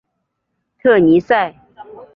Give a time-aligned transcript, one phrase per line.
[0.79, 1.53] 特尼塞。